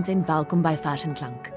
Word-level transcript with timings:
Goeienaand 0.00 0.28
en 0.28 0.34
welkom 0.34 0.62
by 0.62 0.76
Vers 0.80 1.02
en 1.04 1.12
Klank. 1.12 1.48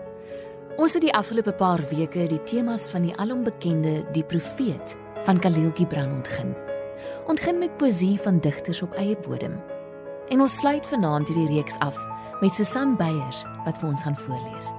Ons 0.75 0.97
het 0.97 1.03
die 1.05 1.13
afgelope 1.15 1.53
paar 1.55 1.79
weke 1.87 2.25
die 2.27 2.41
temas 2.43 2.89
van 2.91 3.05
die 3.05 3.13
alombekende 3.15 4.01
Die 4.11 4.23
Profeet 4.23 4.95
van 5.23 5.39
Khalil 5.39 5.71
Gibran 5.77 6.11
ontgin. 6.11 6.51
Ontgin 7.31 7.61
met 7.61 7.77
poesie 7.77 8.17
van 8.19 8.41
digters 8.43 8.81
op 8.83 8.91
eie 8.99 9.15
bodem. 9.23 9.55
En 10.27 10.43
ons 10.43 10.57
sluit 10.59 10.83
vanaand 10.91 11.31
hierdie 11.31 11.55
reeks 11.55 11.79
af 11.79 11.95
met 12.41 12.51
Susan 12.51 12.97
Beyers 12.99 13.45
wat 13.63 13.79
vir 13.79 13.93
ons 13.93 14.03
gaan 14.03 14.19
voorlees. 14.25 14.73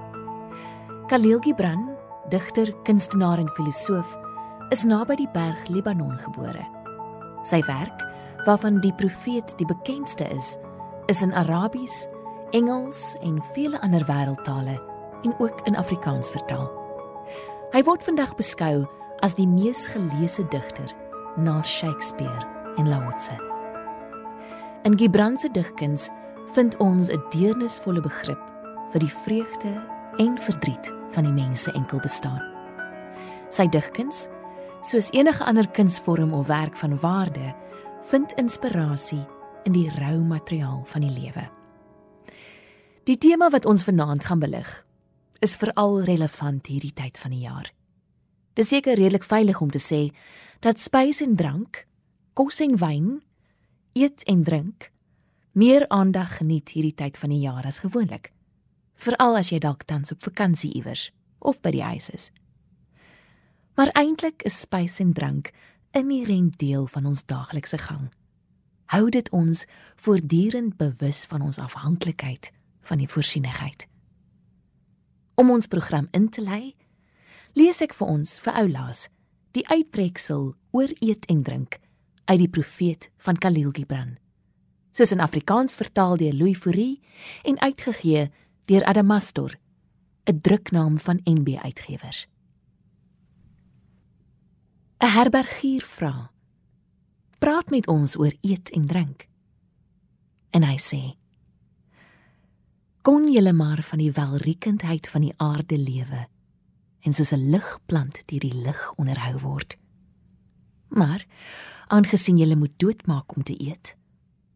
Khalil 1.09 1.41
Gibran, 1.41 1.89
digter, 2.29 2.69
kunstenaar 2.83 3.41
en 3.41 3.49
filosoof, 3.57 4.13
is 4.69 4.85
naby 4.85 5.17
die 5.23 5.31
berg 5.33 5.71
Libanon 5.73 6.19
gebore. 6.27 6.67
Sy 7.49 7.63
werk, 7.65 8.05
waarvan 8.45 8.77
Die 8.85 8.93
Profeet 8.93 9.57
die 9.57 9.65
bekendste 9.65 10.29
is, 10.29 10.53
is 11.09 11.25
in 11.25 11.33
Arabies 11.33 12.05
Engels 12.51 13.15
en 13.21 13.41
vele 13.53 13.81
ander 13.81 14.05
wêreldtale 14.05 14.81
en 15.21 15.35
ook 15.39 15.61
in 15.63 15.75
Afrikaans 15.75 16.29
vertaal. 16.29 16.71
Hy 17.71 17.81
word 17.83 18.03
vandag 18.03 18.35
beskou 18.35 18.85
as 19.25 19.35
die 19.35 19.47
mees 19.47 19.87
geleesde 19.87 20.45
digter 20.53 20.91
na 21.37 21.61
Shakespeare 21.63 22.45
en 22.77 22.89
Lao 22.89 23.11
Tse. 23.17 23.35
In 24.85 24.97
Gibran 24.97 25.37
se 25.37 25.49
digkuns 25.51 26.09
vind 26.53 26.77
ons 26.77 27.09
'n 27.09 27.23
deernisvolle 27.29 28.01
begrip 28.01 28.41
vir 28.91 28.99
die 28.99 29.13
vreugde 29.23 29.73
en 30.17 30.37
verdriet 30.37 30.93
van 31.11 31.23
die 31.23 31.33
mense 31.33 31.71
enkel 31.71 31.99
bestaan. 31.99 32.41
Sy 33.49 33.67
digkuns, 33.67 34.27
soos 34.81 35.11
enige 35.11 35.43
ander 35.43 35.67
kunsvorm 35.67 36.33
of 36.33 36.47
werk 36.47 36.75
van 36.75 36.99
waarde, 36.99 37.53
vind 38.01 38.33
inspirasie 38.33 39.25
in 39.63 39.71
die 39.71 39.89
rou 39.99 40.19
materiaal 40.23 40.81
van 40.85 41.01
die 41.01 41.21
lewe. 41.21 41.49
Die 43.05 43.19
tema 43.21 43.51
wat 43.53 43.67
ons 43.69 43.83
vanaand 43.85 44.25
gaan 44.25 44.39
belig, 44.41 44.69
is 45.45 45.53
veral 45.61 45.99
relevant 46.07 46.65
hierdie 46.65 46.93
tyd 46.97 47.19
van 47.21 47.35
die 47.35 47.43
jaar. 47.43 47.67
Dis 48.57 48.71
seker 48.73 48.97
redelik 48.97 49.27
veilig 49.29 49.59
om 49.61 49.69
te 49.69 49.81
sê 49.81 50.07
dat 50.65 50.81
spys 50.81 51.19
en 51.21 51.35
drank, 51.37 51.83
kos 52.33 52.63
en 52.65 52.73
wyn, 52.81 53.19
eet 53.93 54.25
en 54.25 54.41
drink 54.47 54.89
meer 55.53 55.85
aandag 55.93 56.39
geniet 56.39 56.73
hierdie 56.73 56.95
tyd 56.97 57.19
van 57.21 57.29
die 57.29 57.43
jaar 57.43 57.67
as 57.69 57.83
gewoonlik. 57.85 58.31
Veral 58.97 59.37
as 59.37 59.53
jy 59.53 59.61
dalk 59.61 59.85
tans 59.85 60.11
op 60.11 60.25
vakansie 60.25 60.73
iewers 60.73 61.11
of 61.45 61.61
by 61.61 61.75
die 61.77 61.85
huis 61.85 62.09
is. 62.09 62.31
Maar 63.77 63.93
eintlik 63.93 64.41
is 64.49 64.57
spys 64.65 64.97
en 64.99 65.13
drank 65.13 65.53
'n 65.93 66.09
inherent 66.09 66.57
deel 66.57 66.87
van 66.87 67.05
ons 67.05 67.21
daaglikse 67.25 67.77
gang. 67.77 68.09
Hou 68.85 69.09
dit 69.09 69.29
ons 69.29 69.65
voortdurend 69.95 70.77
bewus 70.77 71.25
van 71.25 71.41
ons 71.41 71.59
afhanklikheid 71.59 72.54
van 72.85 73.01
die 73.01 73.09
voorsienigheid. 73.09 73.87
Om 75.35 75.51
ons 75.51 75.67
program 75.67 76.07
in 76.11 76.29
te 76.29 76.41
lei, 76.41 76.75
lees 77.53 77.81
ek 77.83 77.95
vir 77.97 78.07
ons 78.07 78.37
vir 78.43 78.53
oulaas 78.61 79.07
die 79.55 79.65
uittreksel 79.67 80.53
oor 80.75 80.91
eet 80.99 81.25
en 81.31 81.41
drink 81.43 81.79
uit 82.25 82.39
die 82.41 82.51
profeet 82.51 83.09
van 83.23 83.39
Khalil 83.39 83.71
Gibran. 83.75 84.17
Soos 84.95 85.11
in 85.11 85.23
Afrikaans 85.23 85.75
vertaal 85.75 86.17
deur 86.19 86.33
Louis 86.33 86.57
Fourie 86.57 87.01
en 87.43 87.59
uitgegee 87.59 88.29
deur 88.65 88.83
Adamastor, 88.83 89.57
'n 90.25 90.41
druknaam 90.41 90.99
van 90.99 91.21
NB 91.23 91.57
Uitgewers. 91.57 92.27
'n 94.99 95.11
Herbergier 95.11 95.85
vra: 95.85 96.31
"Praat 97.39 97.69
met 97.69 97.87
ons 97.87 98.17
oor 98.17 98.33
eet 98.41 98.69
en 98.71 98.87
drink." 98.87 99.27
En 100.51 100.63
hy 100.63 100.77
sê: 100.77 101.17
kon 103.05 103.27
julle 103.29 103.53
maar 103.53 103.83
van 103.85 104.01
die 104.01 104.11
welriekendheid 104.11 105.07
van 105.13 105.21
die 105.21 105.33
aarde 105.37 105.77
lewe 105.77 106.23
en 107.05 107.13
soos 107.13 107.31
'n 107.33 107.49
ligplant 107.53 108.17
deur 108.25 108.39
die 108.39 108.57
lig 108.65 108.93
onderhou 108.95 109.37
word. 109.39 109.77
Maar 110.89 111.25
aangesien 111.87 112.37
julle 112.37 112.55
moet 112.55 112.73
doodmaak 112.77 113.35
om 113.35 113.43
te 113.43 113.61
eet 113.67 113.95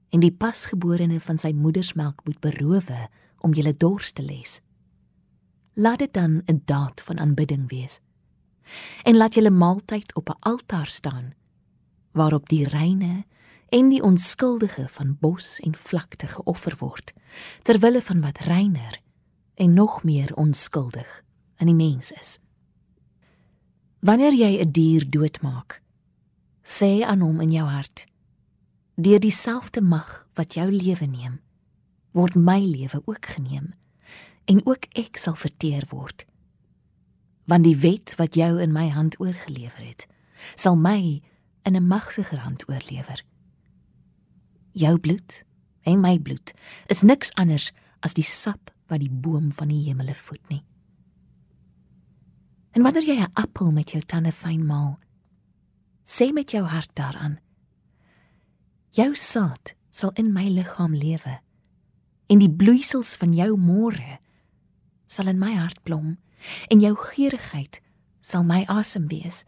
en 0.09 0.19
die 0.19 0.31
pasgeborene 0.31 1.19
van 1.19 1.37
sy 1.37 1.51
moedersmelk 1.53 2.25
moet 2.25 2.39
berowe 2.39 3.09
om 3.39 3.53
julle 3.53 3.77
dors 3.77 4.11
te 4.11 4.21
les, 4.21 4.61
laat 5.73 5.99
dit 5.99 6.13
dan 6.13 6.41
'n 6.45 6.61
daad 6.65 7.01
van 7.01 7.19
aanbidding 7.19 7.69
wees. 7.69 7.99
En 9.03 9.17
laat 9.17 9.33
julle 9.33 9.51
maaltyd 9.51 10.15
op 10.15 10.29
'n 10.29 10.39
altaar 10.39 10.87
staan 10.87 11.33
waarop 12.11 12.49
die 12.49 12.67
reine 12.67 13.25
en 13.69 13.89
die 13.89 14.01
onskuldige 14.03 14.87
van 14.87 15.17
bos 15.19 15.59
en 15.59 15.75
vlakte 15.75 16.27
geoffer 16.27 16.75
word 16.79 17.13
ter 17.63 17.79
wille 17.79 18.01
van 18.01 18.21
wat 18.21 18.39
reiner 18.49 19.01
en 19.55 19.73
nog 19.73 20.03
meer 20.03 20.35
onskuldig 20.35 21.23
in 21.57 21.69
die 21.69 21.75
mens 21.75 22.11
is. 22.11 22.39
Wanneer 23.99 24.33
jy 24.33 24.61
'n 24.61 24.71
dier 24.71 25.09
doodmaak, 25.09 25.81
sê 26.63 27.03
aan 27.03 27.19
hom 27.19 27.41
in 27.41 27.51
jou 27.51 27.67
hart: 27.67 28.05
Deur 28.95 29.19
dieselfde 29.19 29.81
mag 29.81 30.27
wat 30.33 30.53
jou 30.53 30.71
lewe 30.71 31.05
neem, 31.05 31.39
word 32.11 32.35
my 32.35 32.59
lewe 32.59 33.01
ook 33.05 33.25
geneem 33.25 33.73
en 34.45 34.65
ook 34.65 34.85
ek 34.97 35.17
sal 35.17 35.35
verteer 35.35 35.85
word. 35.89 36.25
Want 37.45 37.63
die 37.63 37.77
wet 37.77 38.15
wat 38.15 38.35
jou 38.35 38.61
in 38.61 38.71
my 38.71 38.89
hand 38.89 39.19
oorgelewer 39.19 39.85
het, 39.87 40.07
sal 40.55 40.75
my 40.75 41.21
in 41.63 41.75
'n 41.75 41.87
magtiger 41.87 42.39
hand 42.39 42.69
oorlewer 42.69 43.23
jou 44.79 44.95
bloed 44.99 45.43
en 45.87 46.01
my 46.01 46.17
bloed 46.19 46.53
is 46.91 47.03
niks 47.03 47.31
anders 47.39 47.69
as 48.05 48.15
die 48.15 48.25
sap 48.25 48.71
wat 48.89 49.03
die 49.03 49.11
boom 49.11 49.51
van 49.55 49.71
die 49.71 49.83
hemele 49.87 50.15
voed 50.15 50.43
nie. 50.49 50.63
En 52.77 52.85
wanneer 52.85 53.07
jy 53.07 53.17
'n 53.19 53.33
appel 53.33 53.71
met 53.71 53.91
jou 53.91 54.01
tande 54.01 54.31
fyn 54.31 54.65
maal, 54.65 54.99
sê 56.03 56.31
met 56.33 56.51
jou 56.51 56.63
hart 56.63 56.91
daaraan: 56.95 57.39
Jou 58.89 59.15
saad 59.15 59.75
sal 59.91 60.11
in 60.15 60.33
my 60.33 60.47
liggaam 60.49 60.95
lewe 60.95 61.39
en 62.27 62.39
die 62.39 62.49
bloeisels 62.51 63.15
van 63.15 63.33
jou 63.33 63.57
môre 63.57 64.19
sal 65.07 65.27
in 65.27 65.39
my 65.39 65.53
hart 65.53 65.83
blom 65.83 66.17
en 66.69 66.79
jou 66.79 66.95
geurigheid 66.95 67.81
sal 68.21 68.43
my 68.43 68.63
asem 68.67 69.07
wees. 69.07 69.43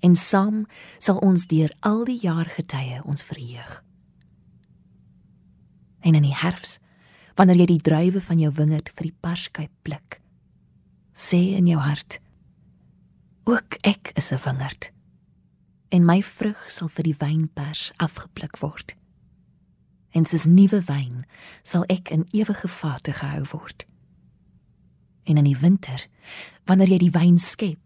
En 0.00 0.14
saam 0.14 0.66
sal 0.98 1.18
ons 1.18 1.46
deur 1.46 1.72
al 1.80 2.04
die 2.04 2.18
jaargetye 2.18 3.02
ons 3.04 3.22
verheug 3.22 3.87
en 6.00 6.14
in 6.14 6.22
die 6.22 6.36
herfs 6.36 6.78
wanneer 7.34 7.56
jy 7.56 7.66
die 7.66 7.86
druiwe 7.90 8.20
van 8.20 8.38
jou 8.38 8.52
wingerd 8.52 8.90
vir 8.90 9.10
die 9.10 9.18
parskyp 9.20 9.72
pluk 9.82 10.20
sê 11.14 11.56
in 11.58 11.66
jou 11.66 11.80
hart 11.80 12.20
ook 13.44 13.78
ek 13.82 14.12
is 14.14 14.32
'n 14.32 14.42
wingerd 14.44 14.92
en 15.88 16.04
my 16.04 16.20
vrug 16.22 16.68
sal 16.70 16.90
vir 16.92 17.08
die 17.08 17.16
wynpers 17.18 17.88
afgepluk 17.96 18.58
word. 18.60 18.94
En 20.16 20.26
soos 20.28 20.46
nuwe 20.48 20.80
wyn 20.88 21.24
sal 21.66 21.84
ek 21.92 22.12
in 22.14 22.26
ewige 22.36 22.68
vate 22.68 23.12
gehou 23.12 23.44
word. 23.52 23.84
En 25.28 25.36
in 25.36 25.48
die 25.48 25.58
winter 25.60 26.06
wanneer 26.68 26.92
jy 26.94 26.98
die 27.06 27.14
wyn 27.16 27.38
skep 27.40 27.80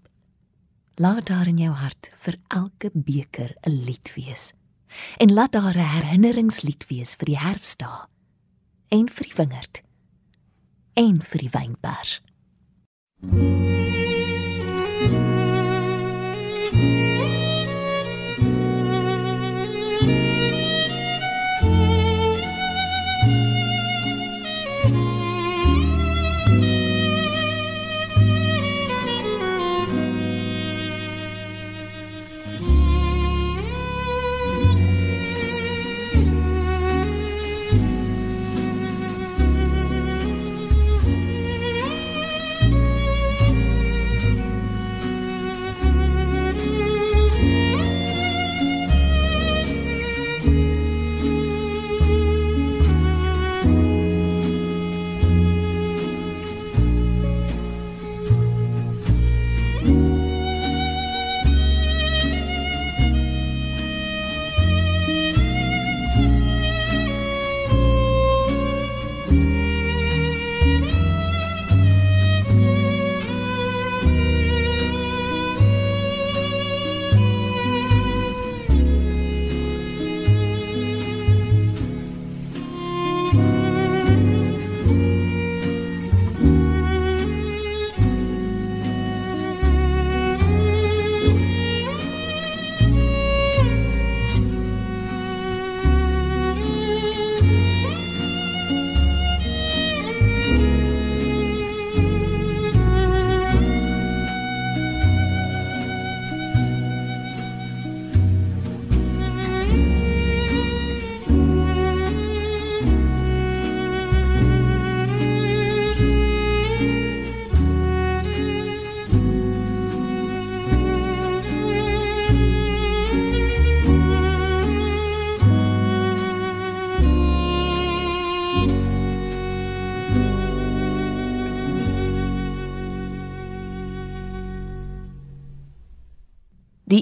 laat 1.00 1.27
daar 1.31 1.49
in 1.49 1.59
jou 1.59 1.73
hart 1.73 2.11
vir 2.25 2.37
elke 2.49 2.91
beker 2.94 3.55
'n 3.67 3.84
lied 3.87 4.12
wees 4.15 4.53
en 5.17 5.33
laat 5.33 5.53
daar 5.53 5.77
'n 5.77 5.93
herinneringslied 5.97 6.87
wees 6.89 7.15
vir 7.15 7.27
die 7.27 7.39
herfsdae 7.39 8.07
en 8.89 9.09
vir 9.09 9.25
die 9.25 9.37
wingerd 9.37 9.83
en 10.95 11.23
vir 11.23 11.39
die 11.39 11.51
wynpers. 11.51 12.21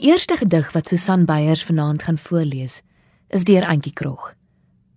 Die 0.01 0.09
eerste 0.09 0.37
gedig 0.37 0.73
wat 0.73 0.89
Susan 0.89 1.25
Beyers 1.25 1.65
vanaand 1.65 2.03
gaan 2.03 2.19
voorlees, 2.19 2.81
is 3.29 3.45
deur 3.45 3.67
Antjie 3.67 3.93
Krog. 3.93 4.35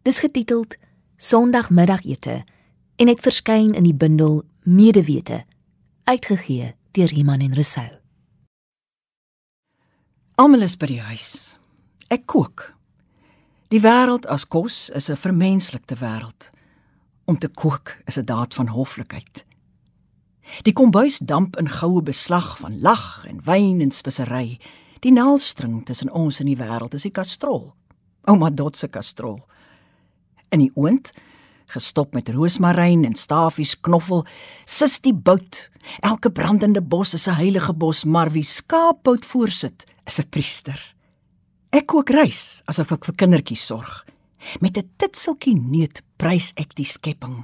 Dis 0.02 0.20
getiteld 0.20 0.76
Sondagmiddagete 1.18 2.44
en 2.96 3.08
het 3.08 3.20
verskyn 3.20 3.74
in 3.74 3.84
die 3.84 3.94
bundel 3.94 4.44
Medewete, 4.62 5.44
uitgegee 6.04 6.76
deur 6.92 7.12
Iman 7.12 7.40
en 7.40 7.54
Resou. 7.54 7.90
Almal 10.36 10.64
is 10.64 10.78
by 10.80 10.88
die 10.94 11.02
huis. 11.02 11.58
Ek 12.08 12.24
kook. 12.26 12.70
Die 13.76 13.82
wêreld 13.84 14.24
as 14.32 14.48
kos 14.48 14.88
is 14.90 15.10
'n 15.12 15.20
vermenslikte 15.20 16.00
wêreld. 16.00 16.48
Om 17.26 17.38
te 17.38 17.50
kook 17.50 17.98
is 18.06 18.18
'n 18.18 18.26
daad 18.26 18.54
van 18.54 18.68
hoflikheid. 18.68 19.46
Die 20.62 20.74
kombuis 20.74 21.18
damp 21.18 21.58
in 21.58 21.70
goue 21.70 22.02
beslag 22.02 22.58
van 22.58 22.80
lag 22.80 23.26
en 23.28 23.44
wyn 23.44 23.82
en 23.82 23.92
spesery. 23.92 24.60
Die 25.04 25.12
naaldstring 25.12 25.82
tussen 25.84 26.12
ons 26.16 26.40
en 26.40 26.48
die 26.48 26.56
wêreld 26.56 26.94
is 26.96 27.04
die 27.04 27.12
kastrol. 27.12 27.74
Ouma 28.24 28.48
Dot 28.56 28.78
se 28.80 28.88
kastrol. 28.88 29.42
In 30.56 30.64
die 30.64 30.72
oond 30.80 31.12
gestop 31.74 32.14
met 32.16 32.30
roosmaryn 32.32 33.04
en 33.08 33.16
stafies 33.18 33.74
knoffel, 33.84 34.24
sis 34.70 35.00
die 35.04 35.16
bout. 35.16 35.68
Elke 36.06 36.32
brandende 36.32 36.82
bos 36.82 37.14
is 37.14 37.28
'n 37.28 37.36
heilige 37.36 37.74
bos, 37.74 38.06
maar 38.06 38.32
wie 38.32 38.44
skaapbout 38.44 39.26
voorsit, 39.26 39.86
is 40.06 40.20
'n 40.20 40.30
priester. 40.30 40.80
Ek 41.72 41.88
kook 41.88 42.10
rys 42.10 42.62
asof 42.66 42.92
ek 42.92 43.06
vir 43.06 43.16
kindertjies 43.16 43.66
sorg. 43.66 44.06
Met 44.62 44.78
'n 44.78 44.90
titseltjie 44.98 45.56
neut 45.56 46.02
prys 46.18 46.54
ek 46.56 46.76
die 46.76 46.86
skepping. 46.86 47.44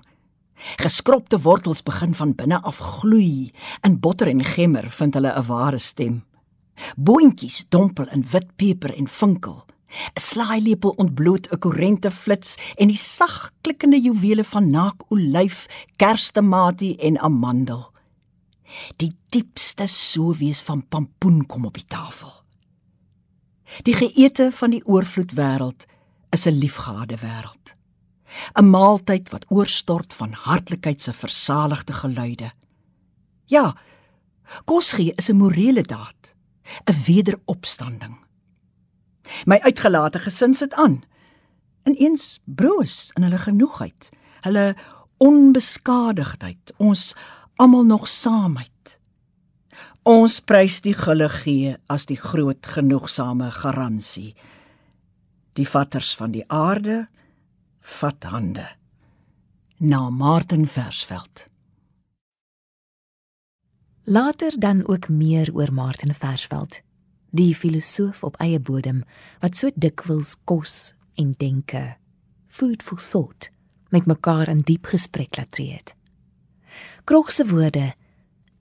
Geskropte 0.77 1.41
wortels 1.41 1.81
begin 1.81 2.13
van 2.13 2.35
binne 2.35 2.61
af 2.61 2.77
gloei, 2.77 3.51
in 3.83 3.99
botter 3.99 4.27
en 4.27 4.43
gemmer 4.43 4.89
vind 4.89 5.13
hulle 5.13 5.33
'n 5.35 5.47
ware 5.47 5.79
stem. 5.79 6.23
Boontjies 6.95 7.65
dompel 7.69 8.07
in 8.09 8.25
wit 8.31 8.55
peper 8.55 8.93
en 8.95 9.07
vinkel. 9.07 9.65
'n 9.89 10.19
Slaailepel 10.21 10.93
ontbloot 11.01 11.47
'n 11.51 11.59
korrente 11.59 12.11
flits 12.11 12.55
en 12.75 12.87
die 12.87 12.97
sag 12.97 13.51
klikkende 13.61 13.99
juwele 13.99 14.43
van 14.43 14.69
naakolyf, 14.69 15.65
kerstematie 15.95 16.95
en 16.97 17.19
amandel. 17.19 17.91
Die 18.97 19.15
diepste 19.33 19.87
sowees 19.87 20.61
van 20.61 20.87
pampoen 20.87 21.45
kom 21.45 21.65
op 21.65 21.73
die 21.73 21.85
tafel. 21.85 22.31
Die 23.83 23.93
geëte 23.93 24.51
van 24.51 24.69
die 24.69 24.85
oorvloed 24.85 25.33
wêreld 25.33 25.85
is 26.29 26.45
'n 26.45 26.59
liefgehade 26.61 27.17
wêreld. 27.17 27.73
'n 28.53 28.69
Maaltyd 28.69 29.29
wat 29.29 29.45
oorstort 29.49 30.13
van 30.13 30.31
hartlikheid 30.33 31.01
se 31.01 31.13
versaligde 31.13 31.93
geluide. 31.93 32.51
Ja, 33.45 33.75
kos 34.65 34.93
gee 34.93 35.13
is 35.15 35.29
'n 35.29 35.35
morele 35.35 35.81
daad, 35.81 36.35
'n 36.85 37.03
wederopstanding. 37.05 38.17
My 39.45 39.59
uitgelate 39.59 40.19
gesin 40.19 40.53
sit 40.53 40.73
aan. 40.73 41.03
Ineens 41.83 42.39
broos 42.45 43.11
in 43.13 43.23
hulle 43.23 43.37
genoegheid, 43.37 44.09
hulle 44.41 44.75
onbeskadigdheid, 45.17 46.73
ons 46.77 47.15
almal 47.55 47.83
nog 47.83 48.07
saamheid. 48.07 48.99
Ons 50.03 50.39
prys 50.39 50.79
die 50.81 50.95
gulle 50.95 51.29
gee 51.29 51.75
as 51.87 52.05
die 52.05 52.17
groot 52.17 52.65
genoegsame 52.65 53.51
garansie. 53.51 54.33
Die 55.53 55.67
vatters 55.67 56.15
van 56.15 56.31
die 56.31 56.45
aarde 56.47 57.07
vat 57.99 58.23
hande. 58.23 58.67
Na 59.77 60.09
Martin 60.09 60.67
Versveld. 60.67 61.47
Later 64.09 64.59
dan 64.59 64.87
ook 64.87 65.09
meer 65.09 65.49
oor 65.53 65.73
Martin 65.73 66.13
Versveld 66.13 66.81
die 67.29 67.55
filosoof 67.55 68.23
op 68.23 68.39
eie 68.41 68.59
bodem 68.59 69.03
wat 69.39 69.57
so 69.57 69.69
dikwels 69.75 70.31
kos 70.49 70.95
en 71.13 71.35
denke 71.37 71.93
food 72.47 72.81
for 72.83 72.97
thought 72.97 73.51
met 73.93 74.09
mekaar 74.09 74.49
in 74.49 74.65
diep 74.65 74.89
gesprek 74.89 75.37
laat 75.37 75.51
tree 75.51 75.75
het. 75.77 75.93
Krog 77.03 77.29
se 77.31 77.45
woorde 77.45 77.93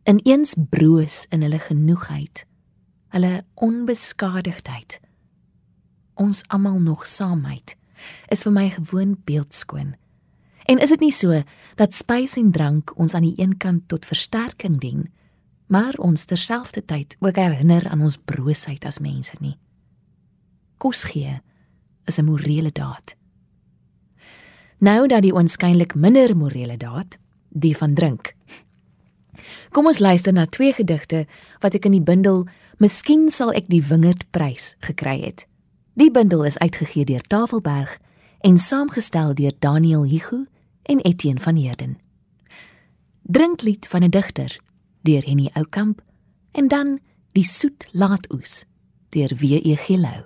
ineens 0.04 0.52
broos 0.68 1.24
in 1.32 1.40
hulle 1.40 1.64
genoegheid, 1.64 2.44
hulle 3.16 3.42
onbeskadigdheid. 3.54 5.00
Ons 6.14 6.44
almal 6.52 6.80
nog 6.80 7.06
saamheid 7.06 7.76
is 8.28 8.44
vir 8.44 8.52
my 8.52 8.70
gewoon 8.76 9.16
beeldskoon. 9.24 9.94
En 10.68 10.76
is 10.76 10.92
dit 10.92 11.08
nie 11.08 11.14
so 11.16 11.40
dat 11.80 11.96
spys 11.96 12.36
en 12.36 12.52
drank 12.52 12.98
ons 13.00 13.14
aan 13.14 13.24
die 13.24 13.38
een 13.40 13.56
kant 13.56 13.88
tot 13.88 14.04
versterking 14.04 14.76
dien, 14.80 15.08
maar 15.68 15.94
ons 15.98 16.24
terselfdertyd 16.24 17.16
ook 17.20 17.36
herinner 17.36 17.88
aan 17.88 18.00
ons 18.00 18.16
broosheid 18.16 18.84
as 18.84 18.98
mense 18.98 19.36
nie. 19.40 19.56
Kos 20.78 21.04
gee 21.04 21.40
is 22.04 22.18
'n 22.18 22.24
morele 22.24 22.72
daad. 22.72 23.14
Nou 24.78 25.06
dat 25.06 25.22
die 25.22 25.34
onskynlik 25.34 25.94
minder 25.94 26.36
morele 26.36 26.76
daad, 26.76 27.18
die 27.48 27.76
van 27.76 27.94
drink. 27.94 28.34
Kom 29.70 29.86
ons 29.86 29.98
luister 29.98 30.32
na 30.32 30.46
twee 30.46 30.72
gedigte 30.72 31.26
wat 31.60 31.74
ek 31.74 31.84
in 31.84 31.92
die 31.92 32.02
bundel 32.02 32.46
Miskien 32.78 33.26
sal 33.30 33.50
ek 33.52 33.66
die 33.66 33.82
wingerd 33.82 34.30
prys 34.30 34.76
gekry 34.86 35.16
het. 35.24 35.46
Die 35.98 36.12
bundel 36.14 36.44
is 36.44 36.58
uitgegee 36.58 37.04
deur 37.04 37.24
Tafelberg 37.26 37.98
en 38.40 38.58
saamgestel 38.58 39.34
deur 39.34 39.52
Daniel 39.58 40.04
Hugo 40.06 40.44
en 40.82 41.00
Etienne 41.00 41.40
van 41.40 41.56
Heerden. 41.56 41.98
Drinklied 43.22 43.86
van 43.86 44.02
'n 44.04 44.10
digter 44.10 44.60
deur 45.02 45.22
Henny 45.24 45.50
Oukamp 45.54 46.02
en 46.52 46.68
dan 46.68 46.98
Die 47.36 47.44
soet 47.44 47.84
laatoes 47.92 48.64
deur 49.14 49.30
W.E. 49.38 49.76
Gilou. 49.78 50.24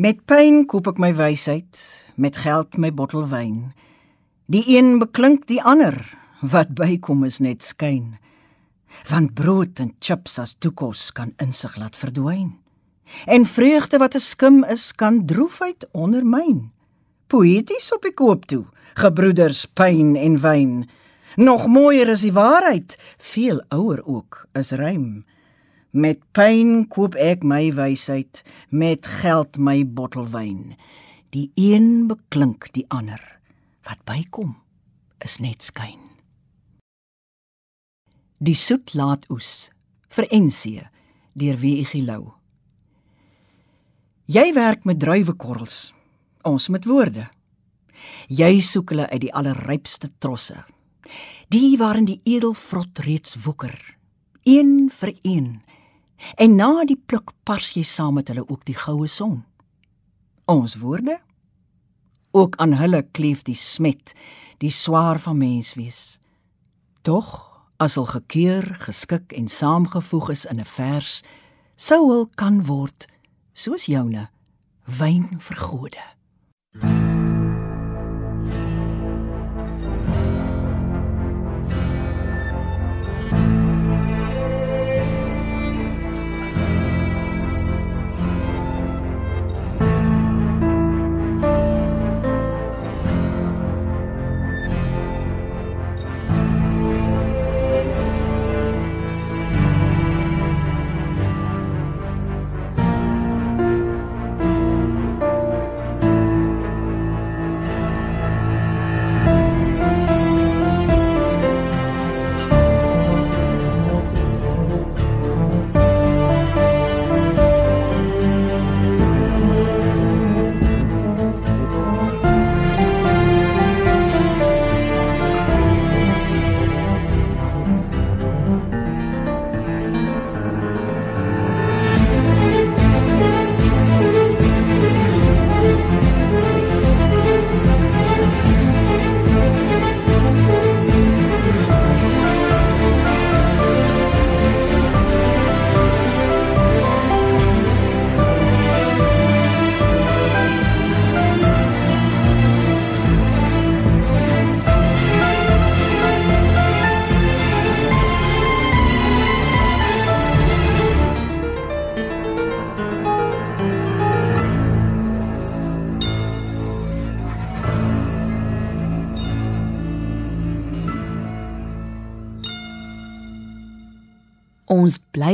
Met 0.00 0.22
pyn 0.24 0.62
koop 0.70 0.88
ek 0.90 1.00
my 1.02 1.10
wysheid, 1.18 1.78
met 2.16 2.38
geld 2.40 2.78
my 2.80 2.88
bottel 2.94 3.26
wyn. 3.28 3.74
Die 4.50 4.64
een 4.72 4.96
beklink 5.02 5.44
die 5.50 5.60
ander, 5.60 5.98
wat 6.40 6.72
bykom 6.78 7.26
is 7.28 7.42
net 7.44 7.66
skyn. 7.66 8.14
Want 9.10 9.34
brood 9.36 9.82
en 9.84 9.92
chips 10.00 10.38
as 10.40 10.56
toekos 10.56 11.10
kan 11.12 11.34
insig 11.42 11.76
laat 11.76 11.98
verdwyn. 11.98 12.54
En 13.28 13.44
vreugde 13.44 14.00
wat 14.00 14.16
'n 14.16 14.24
skim 14.24 14.64
is, 14.64 14.92
kan 14.96 15.26
droefheid 15.26 15.86
ondermyn. 15.92 16.72
Poeties 17.26 17.92
op 17.92 18.02
die 18.02 18.14
koop 18.14 18.46
toe, 18.46 18.64
gebroeders 18.94 19.66
pyn 19.66 20.16
en 20.16 20.40
wyn. 20.40 20.88
Nog 21.36 21.66
mooier 21.66 22.08
is 22.08 22.22
die 22.22 22.32
waarheid, 22.32 22.94
veel 23.18 23.58
ouer 23.74 24.04
ook 24.06 24.44
is 24.54 24.70
rym. 24.70 25.24
Met 25.90 26.20
pyn 26.30 26.86
koop 26.86 27.16
ek 27.18 27.42
my 27.42 27.72
wysheid, 27.74 28.42
met 28.70 29.06
geld 29.22 29.58
my 29.58 29.82
bottel 29.82 30.28
wyn. 30.30 30.76
Die 31.34 31.50
een 31.58 32.06
beklink 32.06 32.68
die 32.74 32.84
ander. 32.88 33.18
Wat 33.82 33.98
bykom 34.06 34.54
is 35.26 35.40
net 35.42 35.62
skyn. 35.62 35.98
Die 38.38 38.54
soet 38.54 38.94
laat 38.94 39.26
oes 39.30 39.70
vir 40.14 40.28
NC 40.30 40.84
deur 41.34 41.58
W.E. 41.58 42.02
Lou. 42.06 42.30
Jy 44.30 44.52
werk 44.54 44.86
met 44.86 45.02
druiwekorrels, 45.02 45.90
ons 46.46 46.68
met 46.70 46.86
woorde. 46.86 47.26
Jy 48.30 48.60
soek 48.62 48.94
hulle 48.94 49.08
uit 49.10 49.24
die 49.26 49.34
allerrypste 49.34 50.12
trosse 50.22 50.62
die 51.48 51.76
waarin 51.78 52.04
die 52.04 52.20
edelvrot 52.24 52.98
reeds 52.98 53.36
woeker 53.44 53.94
een 54.44 54.90
vir 54.92 55.16
een. 55.22 55.62
En 56.34 56.54
na 56.56 56.84
die 56.84 57.00
pluk 57.06 57.32
pars 57.42 57.72
jy 57.74 57.82
saam 57.82 58.14
met 58.20 58.28
hulle 58.28 58.44
ook 58.48 58.64
die 58.64 58.76
goue 58.76 59.08
son. 59.08 59.44
Ons 60.44 60.76
woorde? 60.80 61.18
Ook 62.30 62.56
aan 62.56 62.76
hulle 62.76 63.02
kleef 63.02 63.42
die 63.42 63.56
smet 63.56 64.14
die 64.58 64.70
swaar 64.70 65.18
van 65.18 65.38
mens 65.38 65.74
wees. 65.74 66.18
Tog 67.02 67.42
as 67.76 67.96
al 67.96 68.06
gekeur 68.06 68.76
geskik 68.86 69.32
en 69.32 69.48
saamgevoeg 69.48 70.30
is 70.30 70.44
in 70.44 70.60
'n 70.60 70.64
vers 70.64 71.22
sou 71.76 72.08
hul 72.10 72.26
kan 72.34 72.66
word 72.66 73.06
soos 73.52 73.86
joune 73.86 74.28
wyn 74.84 75.40
vergode. 75.40 75.98
thank 75.98 76.13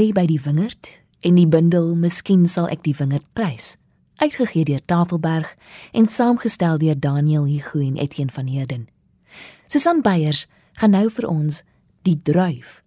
bly 0.01 0.15
by 0.17 0.23
die 0.25 0.41
wingerd 0.41 0.89
en 1.21 1.37
die 1.37 1.49
bundel 1.51 1.91
Miskien 1.93 2.47
sal 2.49 2.71
ek 2.73 2.81
die 2.87 2.95
wingerd 2.97 3.27
prys. 3.37 3.75
Uitgegee 4.17 4.65
deur 4.65 4.81
Tafelberg 4.89 5.51
en 5.93 6.07
saamgestel 6.09 6.79
deur 6.81 6.97
Daniel 6.97 7.45
Hugo 7.45 7.83
en 7.85 7.99
Etienne 8.01 8.33
van 8.33 8.49
Heerden. 8.49 8.87
Susan 9.69 10.01
Beyers 10.01 10.47
gaan 10.81 10.97
nou 10.97 11.11
vir 11.13 11.27
ons 11.29 11.61
die 12.09 12.17
druif 12.17 12.79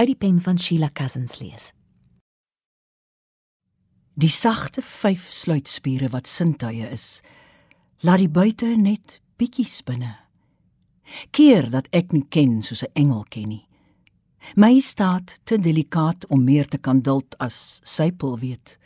uit 0.00 0.08
die 0.08 0.16
pen 0.16 0.40
van 0.40 0.56
Sheila 0.56 0.88
Cousins 0.88 1.36
lees. 1.42 1.74
Die 4.16 4.32
sagte 4.32 4.80
vyf 4.80 5.28
sluitspiere 5.28 6.08
wat 6.16 6.30
sintuie 6.30 6.88
is, 6.88 7.20
laat 8.00 8.24
die 8.24 8.32
buite 8.32 8.72
net 8.80 9.20
bietjies 9.36 9.82
binne. 9.84 10.16
Keer 11.28 11.68
dat 11.68 11.92
ek 11.92 12.16
nie 12.16 12.24
ken 12.24 12.62
soos 12.62 12.88
'n 12.88 12.94
engel 12.94 13.26
ken 13.28 13.48
nie. 13.52 13.66
My 14.52 14.80
staat 14.80 15.38
te 15.44 15.58
delikaat 15.58 16.26
om 16.26 16.44
meer 16.44 16.68
te 16.68 16.78
kan 16.78 17.00
duld 17.00 17.38
as 17.38 17.80
sypel 17.82 18.38
weet. 18.38 18.78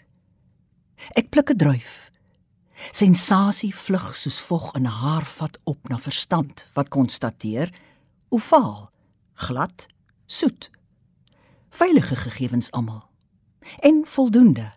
Ek 1.19 1.29
pluk 1.31 1.51
'n 1.51 1.57
druif. 1.57 2.11
Sensasie 2.91 3.75
vlug 3.75 4.17
soos 4.17 4.39
vog 4.41 4.75
in 4.75 4.87
'n 4.87 4.99
haarvat 5.03 5.59
op 5.65 5.89
na 5.89 5.99
verstand 5.99 6.69
wat 6.75 6.89
konstateer: 6.89 7.75
ovaal, 8.29 8.91
glad, 9.35 9.87
soet. 10.27 10.71
Veilige 11.71 12.17
gegevens 12.17 12.71
almal. 12.71 13.11
En 13.79 14.03
voldoende. 14.07 14.73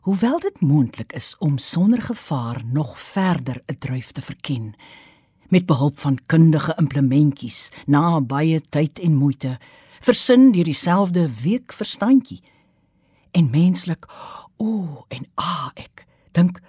Hoewel 0.00 0.38
dit 0.38 0.60
moontlik 0.60 1.12
is 1.12 1.36
om 1.38 1.58
sonder 1.58 2.02
gevaar 2.02 2.64
nog 2.64 2.98
verder 2.98 3.62
'n 3.66 3.78
druif 3.78 4.12
te 4.12 4.22
verken, 4.22 4.74
met 5.50 5.66
behulp 5.66 5.98
van 5.98 6.18
kundige 6.26 6.74
implementjies 6.78 7.70
na 7.86 8.20
baie 8.20 8.60
tyd 8.70 8.98
en 8.98 9.18
moeite 9.18 9.56
versin 10.00 10.52
deur 10.54 10.64
dieselfde 10.64 11.26
week 11.42 11.72
verstandjie 11.72 12.40
en 13.36 13.50
menslik 13.50 14.06
o 14.56 14.66
oh, 14.66 15.02
en 15.08 15.26
a 15.40 15.44
ah, 15.44 15.68
ek 15.74 16.06
dink 16.36 16.60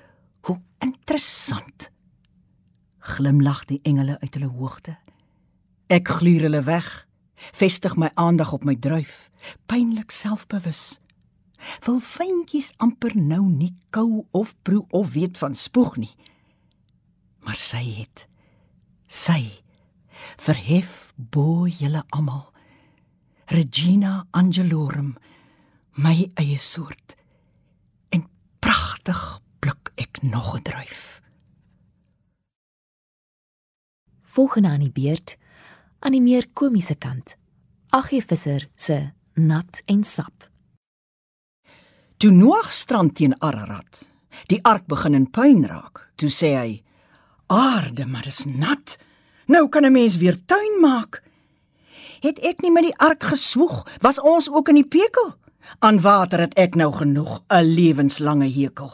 hoe 0.48 0.58
interessant! 0.80 1.90
Glimlag 3.02 3.66
die 3.66 3.80
engele 3.84 4.20
uit 4.22 4.36
hulle 4.38 4.52
hoogte. 4.54 4.98
Ek 5.90 6.08
gluur 6.20 6.46
hulle 6.46 6.62
weg 6.66 6.90
vestig 7.58 7.96
my 7.98 8.12
aandag 8.14 8.54
op 8.54 8.66
my 8.66 8.76
druif 8.78 9.30
pynlik 9.70 10.14
selfbewus. 10.14 11.00
Wil 11.86 12.00
fyntjies 12.02 12.72
amper 12.82 13.14
nou 13.18 13.44
nie 13.50 13.74
kou 13.94 14.26
of 14.38 14.54
proe 14.66 14.86
of 14.90 15.14
weet 15.14 15.38
van 15.42 15.58
spoeg 15.58 15.98
nie. 16.02 16.14
Maar 17.46 17.58
sy 17.58 17.82
het 18.02 18.28
sy 19.12 19.44
verhef 20.40 21.12
bo 21.16 21.68
julle 21.68 22.06
almal. 22.16 22.48
Regina 23.52 24.26
Angelorum 24.32 25.18
my 26.00 26.32
eie 26.40 26.58
soort. 26.58 27.18
En 28.16 28.24
pragtig 28.64 29.42
pluk 29.60 29.92
ek 30.00 30.24
nog 30.24 30.56
'n 30.56 30.64
druif 30.64 31.12
volgende 34.32 34.70
aan 34.70 34.80
die 34.80 34.92
beurt 34.92 35.38
aan 36.00 36.16
die 36.16 36.22
meer 36.22 36.48
komiese 36.54 36.96
kant 36.96 37.36
Aggie 37.90 38.24
Visser 38.24 38.70
se 38.76 39.12
nat 39.34 39.82
en 39.86 40.04
sap. 40.04 40.48
Toe 42.18 42.32
Noag 42.32 42.72
strand 42.72 43.16
teen 43.20 43.36
Ararat 43.40 44.06
die 44.48 44.62
ark 44.64 44.88
begin 44.88 45.18
in 45.18 45.28
puin 45.28 45.66
raak 45.68 46.06
toe 46.16 46.32
sê 46.32 46.54
hy 46.56 46.72
aarde, 47.52 48.06
maar 48.06 48.24
dis 48.24 48.46
nat. 48.46 48.98
Nou 49.46 49.68
kan 49.70 49.86
'n 49.86 49.92
mens 49.92 50.18
weer 50.18 50.38
tuin 50.46 50.80
maak. 50.80 51.24
Het 52.20 52.40
ek 52.40 52.62
nie 52.62 52.72
met 52.72 52.84
die 52.84 52.98
ark 52.98 53.24
geswoeg, 53.24 53.88
was 54.00 54.20
ons 54.20 54.50
ook 54.50 54.70
in 54.70 54.76
die 54.76 54.88
pekel. 54.88 55.36
Aan 55.80 56.02
water 56.02 56.40
het 56.40 56.54
ek 56.54 56.76
nou 56.76 56.94
genoeg, 56.94 57.44
'n 57.48 57.64
lewenslange 57.64 58.50
hekel. 58.50 58.92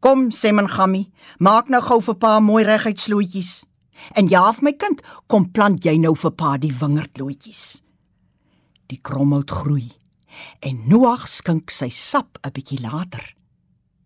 Kom, 0.00 0.30
sê 0.30 0.52
men 0.52 0.68
gammy, 0.68 1.10
maak 1.38 1.68
nou 1.68 1.82
gou 1.82 2.02
vir 2.02 2.14
pa 2.14 2.40
mooi 2.40 2.64
reguit 2.64 3.00
slootjies. 3.00 3.64
En 4.14 4.28
ja, 4.28 4.52
vir 4.52 4.62
my 4.62 4.72
kind, 4.72 5.02
kom 5.26 5.50
plant 5.50 5.84
jy 5.84 5.96
nou 5.96 6.14
vir 6.16 6.30
pa 6.30 6.56
die 6.56 6.74
wingerdlootjies. 6.80 7.82
Die 8.86 9.00
kromhout 9.02 9.50
groei 9.50 9.98
en 10.60 10.82
Noag 10.88 11.26
skink 11.28 11.70
sy 11.70 11.88
sap 11.90 12.38
'n 12.42 12.52
bietjie 12.52 12.80
later. 12.80 13.37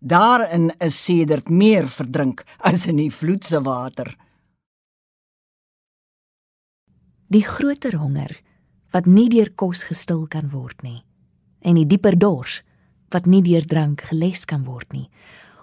Daarin 0.03 0.73
is 0.83 0.97
sedert 1.03 1.47
meer 1.49 1.87
verdrink 1.87 2.41
as 2.59 2.87
in 2.91 2.97
die 2.99 3.11
vloedse 3.11 3.61
water. 3.63 4.09
Die 7.31 7.45
groter 7.47 7.95
honger 7.95 8.35
wat 8.91 9.07
nie 9.07 9.29
deur 9.31 9.53
kos 9.55 9.85
gestil 9.87 10.25
kan 10.27 10.51
word 10.51 10.83
nie 10.83 10.99
en 11.63 11.79
die 11.79 11.87
dieper 11.87 12.17
dors 12.19 12.59
wat 13.15 13.29
nie 13.31 13.39
deur 13.47 13.63
drank 13.63 14.03
geles 14.09 14.43
kan 14.43 14.67
word 14.67 14.91
nie 14.91 15.07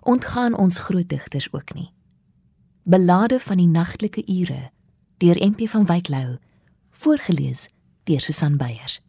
ontgaan 0.09 0.57
ons 0.57 0.81
groot 0.89 1.09
digters 1.13 1.51
ook 1.53 1.75
nie. 1.77 1.91
Belade 2.89 3.37
van 3.45 3.61
die 3.61 3.69
nagtelike 3.69 4.25
ure 4.25 4.71
deur 5.21 5.37
MP 5.37 5.69
van 5.69 5.85
Wyklou 5.85 6.39
voorgeles 6.91 7.69
deur 8.09 8.25
Susan 8.25 8.57
Beyers. 8.57 9.03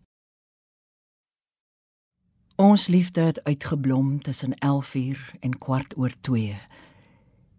Ons 2.62 2.88
liefde 2.88 3.22
het 3.22 3.44
uitgeblom 3.44 4.22
tussen 4.22 4.54
11uur 4.54 5.34
en 5.40 5.58
kwart 5.58 5.98
oor 5.98 6.14
2. 6.22 6.58